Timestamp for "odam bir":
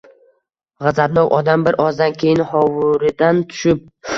1.41-1.79